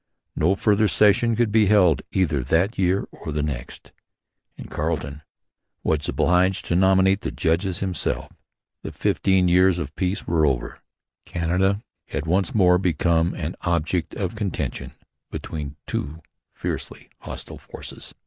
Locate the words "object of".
13.61-14.35